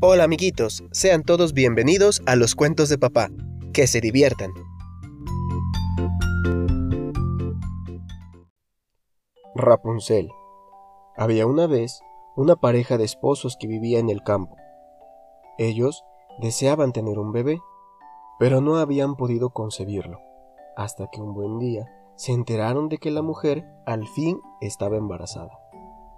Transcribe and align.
Hola 0.00 0.22
amiguitos, 0.22 0.84
sean 0.92 1.24
todos 1.24 1.54
bienvenidos 1.54 2.22
a 2.24 2.36
los 2.36 2.54
cuentos 2.54 2.88
de 2.88 2.98
papá. 2.98 3.30
Que 3.72 3.88
se 3.88 4.00
diviertan. 4.00 4.52
Rapunzel. 9.56 10.30
Había 11.16 11.48
una 11.48 11.66
vez 11.66 12.00
una 12.36 12.54
pareja 12.54 12.96
de 12.96 13.02
esposos 13.02 13.56
que 13.58 13.66
vivía 13.66 13.98
en 13.98 14.08
el 14.08 14.22
campo. 14.22 14.54
Ellos 15.58 16.04
deseaban 16.40 16.92
tener 16.92 17.18
un 17.18 17.32
bebé, 17.32 17.58
pero 18.38 18.60
no 18.60 18.76
habían 18.76 19.16
podido 19.16 19.50
concebirlo, 19.50 20.20
hasta 20.76 21.08
que 21.10 21.20
un 21.20 21.34
buen 21.34 21.58
día 21.58 21.86
se 22.14 22.30
enteraron 22.30 22.88
de 22.88 22.98
que 22.98 23.10
la 23.10 23.22
mujer 23.22 23.64
al 23.84 24.06
fin 24.06 24.40
estaba 24.60 24.96
embarazada. 24.96 25.58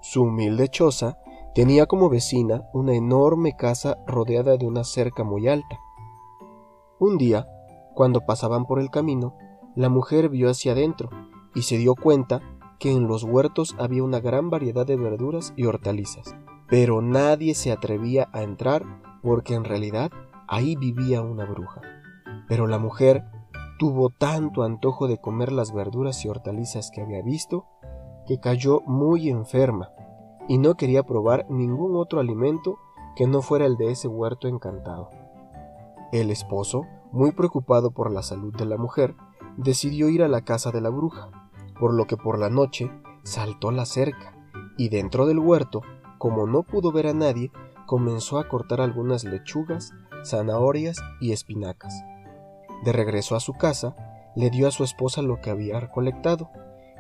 Su 0.03 0.25
humilde 0.25 0.69
choza 0.69 1.17
tenía 1.55 1.87
como 1.87 2.09
vecina 2.09 2.63
una 2.73 2.95
enorme 2.95 3.57
casa 3.57 3.99
rodeada 4.07 4.57
de 4.57 4.67
una 4.67 4.85
cerca 4.85 5.25
muy 5.25 5.49
alta. 5.49 5.79
Un 6.99 7.19
día, 7.19 7.47
cuando 7.95 8.21
pasaban 8.21 8.67
por 8.67 8.79
el 8.79 8.91
camino, 8.91 9.35
la 9.75 9.89
mujer 9.89 10.29
vio 10.29 10.51
hacia 10.51 10.73
adentro 10.73 11.11
y 11.55 11.63
se 11.63 11.79
dio 11.79 11.95
cuenta 11.95 12.41
que 12.79 12.93
en 12.93 13.09
los 13.09 13.25
huertos 13.25 13.75
había 13.79 14.03
una 14.03 14.21
gran 14.21 14.51
variedad 14.51 14.87
de 14.87 14.97
verduras 14.97 15.53
y 15.57 15.67
hortalizas, 15.67 16.35
pero 16.69 17.03
nadie 17.03 17.55
se 17.55 17.73
atrevía 17.73 18.29
a 18.33 18.43
entrar 18.43 18.85
porque 19.23 19.55
en 19.55 19.65
realidad 19.65 20.11
ahí 20.49 20.77
vivía 20.77 21.21
una 21.21 21.45
bruja. 21.45 21.83
Pero 22.49 22.67
la 22.67 22.79
mujer 22.79 23.25
tuvo 23.79 24.11
tanto 24.11 24.63
antojo 24.63 25.09
de 25.09 25.19
comer 25.19 25.53
las 25.53 25.73
verduras 25.73 26.25
y 26.25 26.29
hortalizas 26.29 26.91
que 26.91 27.03
había 27.03 27.23
visto, 27.23 27.67
que 28.27 28.39
cayó 28.41 28.81
muy 28.87 29.29
enferma 29.29 29.91
y 30.51 30.59
no 30.59 30.75
quería 30.75 31.05
probar 31.05 31.47
ningún 31.49 31.95
otro 31.95 32.19
alimento 32.19 32.81
que 33.15 33.29
no 33.29 33.41
fuera 33.41 33.67
el 33.67 33.77
de 33.77 33.93
ese 33.93 34.09
huerto 34.09 34.49
encantado. 34.49 35.09
El 36.11 36.29
esposo, 36.33 36.89
muy 37.13 37.31
preocupado 37.31 37.93
por 37.93 38.11
la 38.11 38.25
salud 38.25 38.53
de 38.57 38.67
la 38.67 38.77
mujer, 38.77 39.15
decidió 39.57 40.09
ir 40.09 40.25
a 40.25 40.29
la 40.29 40.41
casa 40.41 40.73
de 40.73 40.81
la 40.81 40.89
bruja, 40.89 41.31
por 41.79 41.95
lo 41.95 42.09
que 42.09 42.17
por 42.17 42.37
la 42.37 42.51
noche 42.51 42.91
saltó 43.23 43.71
la 43.71 43.87
cerca 43.87 44.35
y 44.77 44.89
dentro 44.89 45.27
del 45.27 45.39
huerto, 45.39 45.83
como 46.19 46.49
no 46.49 46.65
pudo 46.65 46.91
ver 46.91 47.07
a 47.07 47.15
nadie, 47.15 47.53
comenzó 47.87 48.41
a 48.41 48.49
cortar 48.49 48.81
algunas 48.81 49.23
lechugas, 49.23 49.93
zanahorias 50.25 50.99
y 51.21 51.31
espinacas. 51.31 51.95
De 52.83 52.91
regreso 52.91 53.37
a 53.37 53.41
su 53.41 53.53
casa, 53.53 53.95
le 54.35 54.51
dio 54.51 54.67
a 54.67 54.73
su 54.73 54.83
esposa 54.83 55.23
lo 55.23 55.41
que 55.41 55.51
había 55.51 55.79
recolectado, 55.79 56.51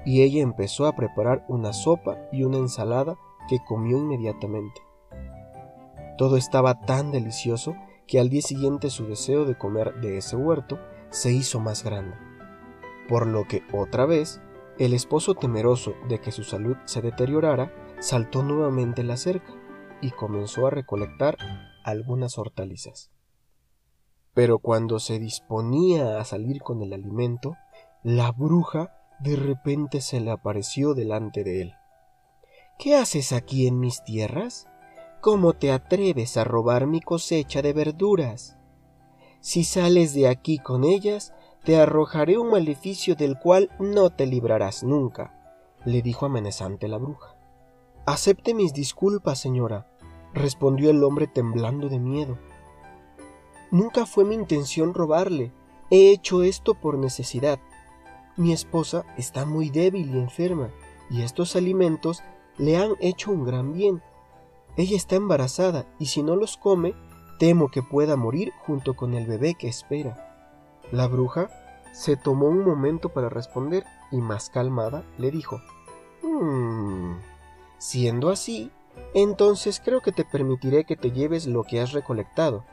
y 0.06 0.22
ella 0.22 0.40
empezó 0.40 0.86
a 0.86 0.94
preparar 0.94 1.44
una 1.48 1.72
sopa 1.72 2.16
y 2.30 2.44
una 2.44 2.58
ensalada 2.58 3.16
que 3.48 3.58
comió 3.64 3.98
inmediatamente. 3.98 4.80
Todo 6.18 6.36
estaba 6.36 6.80
tan 6.80 7.12
delicioso 7.12 7.74
que 8.06 8.20
al 8.20 8.28
día 8.28 8.42
siguiente 8.42 8.90
su 8.90 9.06
deseo 9.06 9.44
de 9.44 9.56
comer 9.56 10.00
de 10.00 10.18
ese 10.18 10.36
huerto 10.36 10.78
se 11.10 11.32
hizo 11.32 11.60
más 11.60 11.84
grande, 11.84 12.16
por 13.08 13.26
lo 13.26 13.46
que 13.46 13.62
otra 13.72 14.06
vez 14.06 14.40
el 14.78 14.94
esposo 14.94 15.34
temeroso 15.34 15.94
de 16.08 16.20
que 16.20 16.32
su 16.32 16.42
salud 16.42 16.76
se 16.86 17.02
deteriorara, 17.02 17.72
saltó 18.00 18.42
nuevamente 18.42 19.02
la 19.04 19.16
cerca 19.16 19.52
y 20.00 20.10
comenzó 20.10 20.66
a 20.66 20.70
recolectar 20.70 21.36
algunas 21.84 22.38
hortalizas. 22.38 23.10
Pero 24.32 24.58
cuando 24.58 24.98
se 24.98 25.18
disponía 25.18 26.18
a 26.18 26.24
salir 26.24 26.62
con 26.62 26.82
el 26.82 26.92
alimento, 26.92 27.56
la 28.02 28.32
bruja 28.32 28.94
de 29.20 29.36
repente 29.36 30.00
se 30.00 30.20
le 30.20 30.30
apareció 30.30 30.94
delante 30.94 31.44
de 31.44 31.62
él. 31.62 31.74
¿Qué 32.80 32.96
haces 32.96 33.34
aquí 33.34 33.66
en 33.66 33.78
mis 33.78 34.02
tierras? 34.04 34.66
¿Cómo 35.20 35.52
te 35.52 35.70
atreves 35.70 36.38
a 36.38 36.44
robar 36.44 36.86
mi 36.86 37.02
cosecha 37.02 37.60
de 37.60 37.74
verduras? 37.74 38.56
Si 39.40 39.64
sales 39.64 40.14
de 40.14 40.28
aquí 40.28 40.58
con 40.58 40.84
ellas, 40.84 41.34
te 41.62 41.78
arrojaré 41.78 42.38
un 42.38 42.48
maleficio 42.48 43.16
del 43.16 43.38
cual 43.38 43.68
no 43.78 44.08
te 44.08 44.24
librarás 44.24 44.82
nunca, 44.82 45.76
le 45.84 46.00
dijo 46.00 46.24
amenazante 46.24 46.88
la 46.88 46.96
bruja. 46.96 47.36
Acepte 48.06 48.54
mis 48.54 48.72
disculpas, 48.72 49.38
señora, 49.38 49.86
respondió 50.32 50.88
el 50.88 51.04
hombre 51.04 51.26
temblando 51.26 51.90
de 51.90 51.98
miedo. 51.98 52.38
Nunca 53.70 54.06
fue 54.06 54.24
mi 54.24 54.36
intención 54.36 54.94
robarle. 54.94 55.52
He 55.90 56.12
hecho 56.12 56.42
esto 56.42 56.72
por 56.72 56.96
necesidad. 56.96 57.60
Mi 58.38 58.54
esposa 58.54 59.04
está 59.18 59.44
muy 59.44 59.68
débil 59.68 60.14
y 60.14 60.18
enferma, 60.18 60.70
y 61.10 61.20
estos 61.20 61.56
alimentos 61.56 62.22
le 62.60 62.76
han 62.76 62.92
hecho 63.00 63.32
un 63.32 63.44
gran 63.44 63.72
bien. 63.72 64.02
Ella 64.76 64.96
está 64.96 65.16
embarazada, 65.16 65.86
y 65.98 66.06
si 66.06 66.22
no 66.22 66.36
los 66.36 66.56
come, 66.56 66.94
temo 67.38 67.68
que 67.70 67.82
pueda 67.82 68.16
morir 68.16 68.52
junto 68.66 68.94
con 68.94 69.14
el 69.14 69.26
bebé 69.26 69.54
que 69.54 69.66
espera. 69.66 70.78
La 70.92 71.08
bruja 71.08 71.48
se 71.92 72.16
tomó 72.16 72.46
un 72.46 72.64
momento 72.64 73.08
para 73.08 73.28
responder 73.28 73.84
y 74.12 74.18
más 74.18 74.50
calmada 74.50 75.04
le 75.18 75.30
dijo, 75.30 75.60
hmm, 76.22 77.14
siendo 77.78 78.28
así, 78.28 78.70
entonces 79.14 79.80
creo 79.82 80.02
que 80.02 80.12
te 80.12 80.24
permitiré 80.24 80.84
que 80.84 80.96
te 80.96 81.10
lleves 81.10 81.46
lo 81.46 81.64
que 81.64 81.80
has 81.80 81.92
recolectado, 81.92 82.64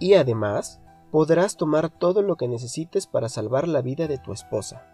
y 0.00 0.14
además 0.14 0.80
podrás 1.12 1.56
tomar 1.56 1.90
todo 1.90 2.22
lo 2.22 2.36
que 2.36 2.48
necesites 2.48 3.06
para 3.06 3.28
salvar 3.28 3.68
la 3.68 3.82
vida 3.82 4.08
de 4.08 4.18
tu 4.18 4.32
esposa. 4.32 4.84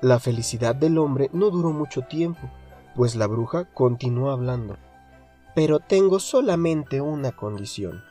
La 0.00 0.18
felicidad 0.18 0.74
del 0.74 0.96
hombre 0.96 1.28
no 1.34 1.50
duró 1.50 1.72
mucho 1.72 2.02
tiempo, 2.02 2.48
pues 2.94 3.16
la 3.16 3.26
bruja 3.26 3.64
continuó 3.72 4.30
hablando. 4.30 4.76
Pero 5.54 5.80
tengo 5.80 6.20
solamente 6.20 7.00
una 7.00 7.32
condición. 7.32 8.02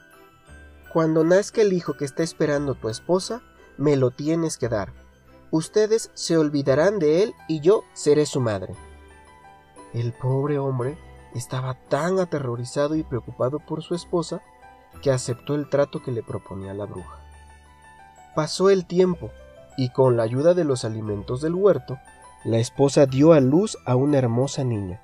Cuando 0.92 1.24
nazca 1.24 1.62
el 1.62 1.74
hijo 1.74 1.94
que 1.94 2.06
está 2.06 2.24
esperando 2.24 2.76
tu 2.76 2.90
esposa, 2.90 3.42
me 3.78 3.96
lo 3.96 4.12
tienes 4.12 4.58
que 4.58 4.70
dar. 4.70 4.94
Ustedes 5.52 6.12
se 6.14 6.38
olvidarán 6.38 7.00
de 7.00 7.24
él 7.24 7.34
y 7.48 7.60
yo 7.60 7.84
seré 7.94 8.26
su 8.26 8.42
madre. 8.42 8.76
El 9.94 10.14
pobre 10.14 10.60
hombre 10.60 10.98
estaba 11.34 11.76
tan 11.90 12.20
aterrorizado 12.20 12.96
y 12.96 13.04
preocupado 13.04 13.60
por 13.60 13.82
su 13.82 13.96
esposa 13.96 14.42
que 15.02 15.12
aceptó 15.12 15.56
el 15.56 15.70
trato 15.70 16.02
que 16.02 16.12
le 16.12 16.24
proponía 16.24 16.74
la 16.74 16.86
bruja. 16.86 17.20
Pasó 18.36 18.70
el 18.70 18.86
tiempo 18.86 19.32
y 19.78 19.90
con 19.90 20.18
la 20.18 20.24
ayuda 20.24 20.54
de 20.54 20.66
los 20.66 20.86
alimentos 20.86 21.42
del 21.42 21.56
huerto, 21.56 21.98
la 22.44 22.58
esposa 22.58 23.06
dio 23.06 23.34
a 23.34 23.40
luz 23.40 23.78
a 23.86 23.96
una 23.96 24.18
hermosa 24.18 24.64
niña. 24.64 25.02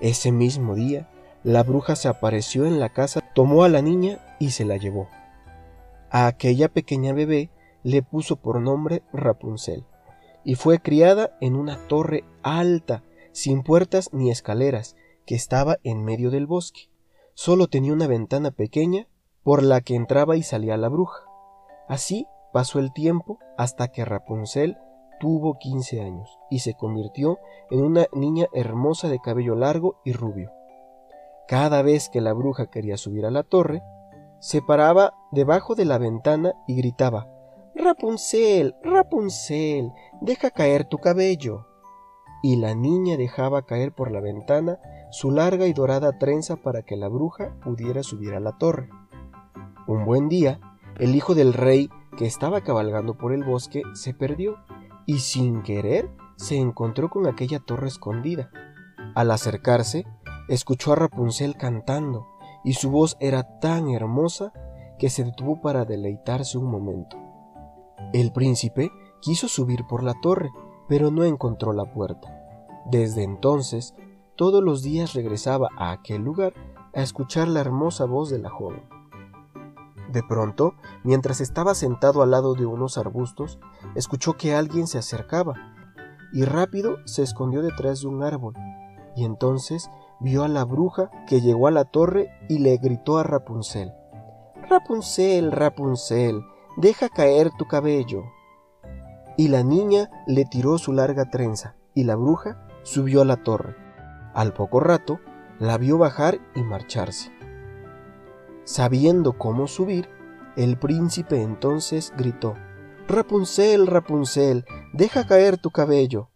Ese 0.00 0.32
mismo 0.32 0.74
día, 0.74 1.08
la 1.44 1.62
bruja 1.62 1.94
se 1.96 2.08
apareció 2.08 2.66
en 2.66 2.80
la 2.80 2.88
casa, 2.88 3.20
tomó 3.34 3.64
a 3.64 3.68
la 3.68 3.82
niña 3.82 4.18
y 4.38 4.50
se 4.50 4.64
la 4.64 4.76
llevó. 4.76 5.08
A 6.10 6.26
aquella 6.26 6.68
pequeña 6.68 7.12
bebé 7.12 7.50
le 7.82 8.02
puso 8.02 8.36
por 8.36 8.60
nombre 8.60 9.02
Rapunzel, 9.12 9.84
y 10.42 10.56
fue 10.56 10.80
criada 10.80 11.36
en 11.40 11.54
una 11.54 11.76
torre 11.86 12.24
alta, 12.42 13.02
sin 13.32 13.62
puertas 13.62 14.10
ni 14.12 14.30
escaleras, 14.30 14.96
que 15.26 15.34
estaba 15.34 15.78
en 15.84 16.04
medio 16.04 16.30
del 16.30 16.46
bosque. 16.46 16.90
Solo 17.34 17.66
tenía 17.66 17.92
una 17.92 18.06
ventana 18.06 18.50
pequeña 18.50 19.08
por 19.42 19.62
la 19.62 19.80
que 19.80 19.94
entraba 19.94 20.36
y 20.36 20.42
salía 20.42 20.76
la 20.76 20.88
bruja. 20.88 21.24
Así 21.88 22.26
pasó 22.52 22.78
el 22.78 22.92
tiempo 22.92 23.38
hasta 23.58 23.88
que 23.88 24.04
Rapunzel 24.04 24.78
tuvo 25.24 25.56
quince 25.58 26.02
años 26.02 26.38
y 26.50 26.58
se 26.58 26.74
convirtió 26.74 27.38
en 27.70 27.82
una 27.82 28.04
niña 28.12 28.44
hermosa 28.52 29.08
de 29.08 29.20
cabello 29.20 29.54
largo 29.54 29.96
y 30.04 30.12
rubio. 30.12 30.52
Cada 31.48 31.80
vez 31.80 32.10
que 32.10 32.20
la 32.20 32.34
bruja 32.34 32.66
quería 32.66 32.98
subir 32.98 33.24
a 33.24 33.30
la 33.30 33.42
torre, 33.42 33.82
se 34.38 34.60
paraba 34.60 35.14
debajo 35.32 35.76
de 35.76 35.86
la 35.86 35.96
ventana 35.96 36.52
y 36.68 36.76
gritaba 36.76 37.26
Rapunzel, 37.74 38.76
Rapunzel, 38.82 39.92
deja 40.20 40.50
caer 40.50 40.84
tu 40.84 40.98
cabello. 40.98 41.68
Y 42.42 42.56
la 42.56 42.74
niña 42.74 43.16
dejaba 43.16 43.62
caer 43.62 43.92
por 43.92 44.10
la 44.10 44.20
ventana 44.20 44.78
su 45.10 45.30
larga 45.30 45.66
y 45.66 45.72
dorada 45.72 46.18
trenza 46.18 46.56
para 46.56 46.82
que 46.82 46.96
la 46.96 47.08
bruja 47.08 47.56
pudiera 47.64 48.02
subir 48.02 48.34
a 48.34 48.40
la 48.40 48.58
torre. 48.58 48.90
Un 49.86 50.04
buen 50.04 50.28
día, 50.28 50.60
el 50.98 51.14
hijo 51.14 51.34
del 51.34 51.54
rey, 51.54 51.88
que 52.18 52.26
estaba 52.26 52.60
cabalgando 52.60 53.16
por 53.16 53.32
el 53.32 53.42
bosque, 53.42 53.84
se 53.94 54.12
perdió 54.12 54.58
y 55.06 55.18
sin 55.18 55.62
querer 55.62 56.10
se 56.36 56.56
encontró 56.56 57.10
con 57.10 57.26
aquella 57.26 57.60
torre 57.60 57.88
escondida. 57.88 58.50
Al 59.14 59.30
acercarse, 59.30 60.06
escuchó 60.48 60.92
a 60.92 60.96
Rapunzel 60.96 61.56
cantando, 61.56 62.26
y 62.64 62.74
su 62.74 62.90
voz 62.90 63.16
era 63.20 63.58
tan 63.60 63.90
hermosa 63.90 64.52
que 64.98 65.10
se 65.10 65.24
detuvo 65.24 65.60
para 65.60 65.84
deleitarse 65.84 66.58
un 66.58 66.70
momento. 66.70 67.16
El 68.12 68.32
príncipe 68.32 68.90
quiso 69.20 69.48
subir 69.48 69.86
por 69.86 70.02
la 70.02 70.14
torre, 70.20 70.50
pero 70.88 71.10
no 71.10 71.24
encontró 71.24 71.72
la 71.72 71.84
puerta. 71.84 72.28
Desde 72.86 73.22
entonces, 73.22 73.94
todos 74.36 74.62
los 74.62 74.82
días 74.82 75.14
regresaba 75.14 75.68
a 75.76 75.92
aquel 75.92 76.22
lugar 76.22 76.54
a 76.94 77.02
escuchar 77.02 77.48
la 77.48 77.60
hermosa 77.60 78.04
voz 78.04 78.30
de 78.30 78.38
la 78.38 78.50
joven. 78.50 78.82
De 80.12 80.22
pronto, 80.22 80.74
mientras 81.02 81.40
estaba 81.40 81.74
sentado 81.74 82.22
al 82.22 82.30
lado 82.30 82.54
de 82.54 82.66
unos 82.66 82.98
arbustos, 82.98 83.58
escuchó 83.94 84.34
que 84.34 84.54
alguien 84.54 84.86
se 84.86 84.98
acercaba, 84.98 85.54
y 86.32 86.44
rápido 86.44 86.96
se 87.06 87.22
escondió 87.22 87.62
detrás 87.62 88.00
de 88.00 88.08
un 88.08 88.22
árbol, 88.22 88.54
y 89.16 89.24
entonces 89.24 89.88
vio 90.20 90.44
a 90.44 90.48
la 90.48 90.64
bruja 90.64 91.10
que 91.26 91.40
llegó 91.40 91.68
a 91.68 91.70
la 91.70 91.84
torre 91.84 92.30
y 92.48 92.58
le 92.58 92.76
gritó 92.78 93.18
a 93.18 93.22
Rapunzel. 93.22 93.92
Rapunzel, 94.68 95.52
Rapunzel, 95.52 96.42
deja 96.76 97.08
caer 97.08 97.50
tu 97.58 97.66
cabello. 97.66 98.24
Y 99.36 99.48
la 99.48 99.62
niña 99.62 100.10
le 100.26 100.44
tiró 100.44 100.78
su 100.78 100.92
larga 100.92 101.30
trenza, 101.30 101.76
y 101.94 102.04
la 102.04 102.16
bruja 102.16 102.66
subió 102.82 103.22
a 103.22 103.24
la 103.24 103.36
torre. 103.36 103.76
Al 104.32 104.52
poco 104.52 104.80
rato, 104.80 105.20
la 105.58 105.78
vio 105.78 105.98
bajar 105.98 106.40
y 106.54 106.62
marcharse. 106.62 107.32
Sabiendo 108.64 109.38
cómo 109.38 109.66
subir, 109.66 110.08
el 110.56 110.78
príncipe 110.78 111.42
entonces 111.42 112.12
gritó 112.16 112.54
Rapunzel, 113.06 113.86
Rapunzel, 113.86 114.64
deja 114.94 115.26
caer 115.26 115.58
tu 115.58 115.70
cabello. 115.70 116.30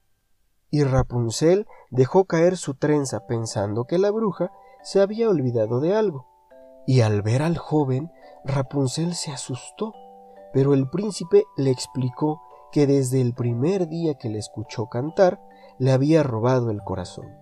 Y 0.70 0.84
Rapunzel 0.84 1.66
dejó 1.90 2.26
caer 2.26 2.58
su 2.58 2.74
trenza 2.74 3.26
pensando 3.26 3.86
que 3.86 3.96
la 3.96 4.10
bruja 4.10 4.52
se 4.82 5.00
había 5.00 5.30
olvidado 5.30 5.80
de 5.80 5.96
algo. 5.96 6.26
Y 6.86 7.00
al 7.00 7.22
ver 7.22 7.40
al 7.40 7.56
joven, 7.56 8.12
Rapunzel 8.44 9.14
se 9.14 9.32
asustó, 9.32 9.94
pero 10.52 10.74
el 10.74 10.90
príncipe 10.90 11.44
le 11.56 11.70
explicó 11.70 12.42
que 12.70 12.86
desde 12.86 13.22
el 13.22 13.32
primer 13.32 13.88
día 13.88 14.14
que 14.14 14.28
le 14.28 14.38
escuchó 14.38 14.88
cantar, 14.88 15.40
le 15.78 15.92
había 15.92 16.22
robado 16.22 16.70
el 16.70 16.82
corazón. 16.82 17.34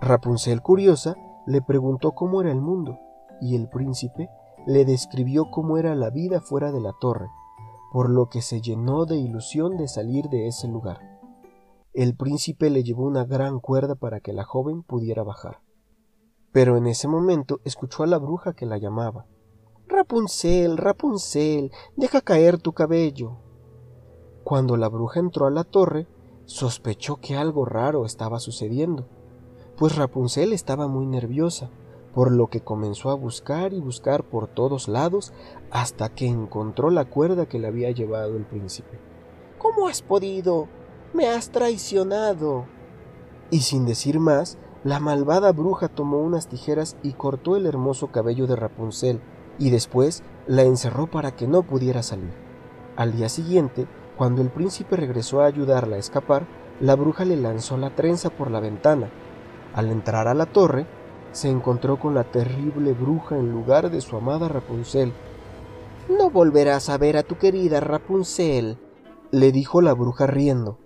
Rapunzel, 0.00 0.62
curiosa, 0.62 1.16
le 1.46 1.62
preguntó 1.62 2.12
cómo 2.12 2.42
era 2.42 2.52
el 2.52 2.60
mundo, 2.60 3.00
y 3.40 3.56
el 3.56 3.68
príncipe 3.68 4.30
le 4.66 4.84
describió 4.84 5.50
cómo 5.50 5.78
era 5.78 5.96
la 5.96 6.10
vida 6.10 6.40
fuera 6.40 6.70
de 6.70 6.80
la 6.80 6.92
torre, 7.00 7.26
por 7.92 8.10
lo 8.10 8.28
que 8.28 8.42
se 8.42 8.60
llenó 8.60 9.06
de 9.06 9.16
ilusión 9.16 9.76
de 9.76 9.88
salir 9.88 10.28
de 10.28 10.48
ese 10.48 10.68
lugar. 10.68 11.00
El 11.92 12.14
príncipe 12.14 12.68
le 12.70 12.82
llevó 12.82 13.04
una 13.06 13.24
gran 13.24 13.60
cuerda 13.60 13.94
para 13.94 14.20
que 14.20 14.32
la 14.32 14.44
joven 14.44 14.82
pudiera 14.82 15.22
bajar. 15.22 15.60
Pero 16.52 16.76
en 16.76 16.86
ese 16.86 17.08
momento 17.08 17.60
escuchó 17.64 18.02
a 18.02 18.06
la 18.06 18.18
bruja 18.18 18.52
que 18.52 18.66
la 18.66 18.78
llamaba. 18.78 19.26
Rapunzel, 19.88 20.76
Rapunzel, 20.76 21.70
deja 21.96 22.20
caer 22.20 22.58
tu 22.58 22.72
cabello. 22.72 23.38
Cuando 24.44 24.76
la 24.76 24.88
bruja 24.88 25.20
entró 25.20 25.46
a 25.46 25.50
la 25.50 25.64
torre, 25.64 26.06
sospechó 26.44 27.16
que 27.16 27.36
algo 27.36 27.64
raro 27.64 28.04
estaba 28.04 28.40
sucediendo, 28.40 29.08
pues 29.76 29.96
Rapunzel 29.96 30.52
estaba 30.52 30.88
muy 30.88 31.06
nerviosa, 31.06 31.70
por 32.16 32.32
lo 32.32 32.46
que 32.46 32.62
comenzó 32.62 33.10
a 33.10 33.14
buscar 33.14 33.74
y 33.74 33.80
buscar 33.82 34.24
por 34.24 34.48
todos 34.48 34.88
lados 34.88 35.34
hasta 35.70 36.08
que 36.08 36.26
encontró 36.26 36.88
la 36.88 37.04
cuerda 37.04 37.44
que 37.44 37.58
le 37.58 37.66
había 37.66 37.90
llevado 37.90 38.38
el 38.38 38.46
príncipe. 38.46 38.98
¿Cómo 39.58 39.86
has 39.86 40.00
podido? 40.00 40.66
Me 41.12 41.28
has 41.28 41.50
traicionado. 41.50 42.64
Y 43.50 43.60
sin 43.60 43.84
decir 43.84 44.18
más, 44.18 44.56
la 44.82 44.98
malvada 44.98 45.52
bruja 45.52 45.88
tomó 45.88 46.20
unas 46.20 46.48
tijeras 46.48 46.96
y 47.02 47.12
cortó 47.12 47.54
el 47.54 47.66
hermoso 47.66 48.06
cabello 48.06 48.46
de 48.46 48.56
Rapunzel, 48.56 49.20
y 49.58 49.68
después 49.68 50.22
la 50.46 50.62
encerró 50.62 51.10
para 51.10 51.36
que 51.36 51.46
no 51.46 51.64
pudiera 51.64 52.02
salir. 52.02 52.32
Al 52.96 53.12
día 53.12 53.28
siguiente, 53.28 53.86
cuando 54.16 54.40
el 54.40 54.48
príncipe 54.48 54.96
regresó 54.96 55.42
a 55.42 55.46
ayudarla 55.48 55.96
a 55.96 55.98
escapar, 55.98 56.46
la 56.80 56.96
bruja 56.96 57.26
le 57.26 57.36
lanzó 57.36 57.76
la 57.76 57.94
trenza 57.94 58.30
por 58.30 58.50
la 58.50 58.60
ventana. 58.60 59.10
Al 59.74 59.90
entrar 59.90 60.28
a 60.28 60.34
la 60.34 60.46
torre, 60.46 60.86
se 61.36 61.50
encontró 61.50 61.98
con 61.98 62.14
la 62.14 62.24
terrible 62.24 62.92
bruja 62.92 63.36
en 63.36 63.52
lugar 63.52 63.90
de 63.90 64.00
su 64.00 64.16
amada 64.16 64.48
Rapunzel. 64.48 65.12
No 66.08 66.30
volverás 66.30 66.88
a 66.88 66.98
ver 66.98 67.16
a 67.16 67.22
tu 67.22 67.36
querida 67.36 67.80
Rapunzel, 67.80 68.78
le 69.30 69.52
dijo 69.52 69.82
la 69.82 69.92
bruja 69.92 70.26
riendo. 70.26 70.78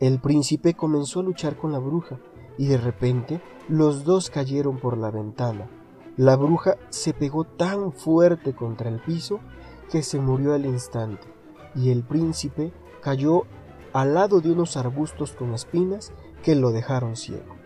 El 0.00 0.20
príncipe 0.20 0.74
comenzó 0.74 1.20
a 1.20 1.22
luchar 1.22 1.56
con 1.56 1.72
la 1.72 1.78
bruja, 1.78 2.18
y 2.58 2.66
de 2.66 2.78
repente 2.78 3.40
los 3.68 4.04
dos 4.04 4.28
cayeron 4.30 4.78
por 4.78 4.98
la 4.98 5.10
ventana. 5.10 5.70
La 6.16 6.36
bruja 6.36 6.76
se 6.88 7.14
pegó 7.14 7.44
tan 7.44 7.92
fuerte 7.92 8.54
contra 8.54 8.88
el 8.88 9.00
piso 9.00 9.40
que 9.90 10.02
se 10.02 10.18
murió 10.18 10.54
al 10.54 10.66
instante 10.66 11.40
y 11.74 11.90
el 11.90 12.02
príncipe 12.02 12.72
cayó 13.00 13.44
al 13.92 14.14
lado 14.14 14.40
de 14.40 14.52
unos 14.52 14.76
arbustos 14.76 15.32
con 15.32 15.54
espinas 15.54 16.12
que 16.42 16.54
lo 16.54 16.72
dejaron 16.72 17.16
ciego. 17.16 17.59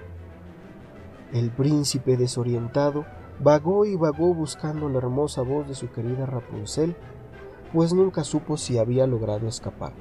El 1.35 1.51
príncipe 1.51 2.17
desorientado 2.17 3.05
vagó 3.41 3.85
y 3.85 3.97
vagó 3.97 4.33
buscando 4.33 4.89
la 4.89 4.99
hermosa 4.99 5.43
voz 5.43 5.67
de 5.67 5.75
su 5.75 5.91
querida 5.91 6.27
Rapunzel, 6.27 6.97
pues 7.73 7.93
nunca 7.93 8.23
supo 8.23 8.57
si 8.57 8.79
había 8.79 9.09
logrado 9.09 9.49
escapar. 9.49 9.93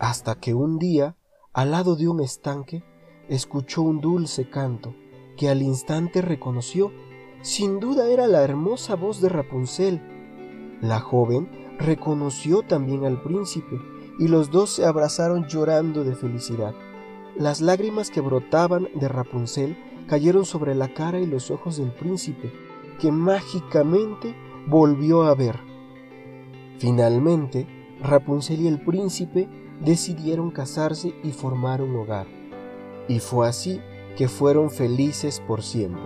Hasta 0.00 0.34
que 0.34 0.52
un 0.52 0.80
día, 0.80 1.14
al 1.52 1.70
lado 1.70 1.94
de 1.94 2.08
un 2.08 2.20
estanque, 2.20 2.82
escuchó 3.28 3.82
un 3.82 4.00
dulce 4.00 4.50
canto 4.50 4.96
que 5.36 5.48
al 5.48 5.62
instante 5.62 6.22
reconoció. 6.22 6.90
Sin 7.42 7.78
duda 7.78 8.08
era 8.08 8.26
la 8.26 8.42
hermosa 8.42 8.96
voz 8.96 9.20
de 9.20 9.28
Rapunzel. 9.28 10.02
La 10.80 10.98
joven 10.98 11.48
reconoció 11.78 12.62
también 12.62 13.04
al 13.04 13.22
príncipe, 13.22 13.80
y 14.18 14.26
los 14.26 14.50
dos 14.50 14.70
se 14.70 14.86
abrazaron 14.86 15.46
llorando 15.46 16.02
de 16.02 16.16
felicidad. 16.16 16.74
Las 17.36 17.60
lágrimas 17.60 18.10
que 18.10 18.20
brotaban 18.20 18.88
de 18.94 19.08
Rapunzel 19.08 19.76
cayeron 20.06 20.44
sobre 20.44 20.74
la 20.74 20.94
cara 20.94 21.18
y 21.18 21.26
los 21.26 21.50
ojos 21.50 21.78
del 21.78 21.90
príncipe, 21.90 22.52
que 23.00 23.10
mágicamente 23.10 24.36
volvió 24.68 25.24
a 25.24 25.34
ver. 25.34 25.58
Finalmente, 26.78 27.66
Rapunzel 28.00 28.60
y 28.60 28.68
el 28.68 28.80
príncipe 28.80 29.48
decidieron 29.80 30.52
casarse 30.52 31.14
y 31.24 31.32
formar 31.32 31.82
un 31.82 31.96
hogar. 31.96 32.26
Y 33.08 33.18
fue 33.18 33.48
así 33.48 33.80
que 34.16 34.28
fueron 34.28 34.70
felices 34.70 35.40
por 35.40 35.62
siempre. 35.62 36.02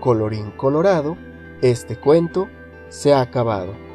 Colorín 0.00 0.50
colorado, 0.56 1.16
este 1.62 1.98
cuento 1.98 2.48
se 2.88 3.14
ha 3.14 3.22
acabado. 3.22 3.87